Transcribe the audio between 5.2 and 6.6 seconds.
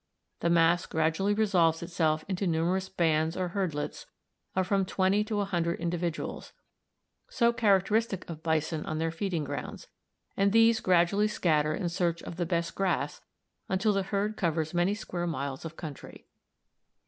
to a hundred individuals,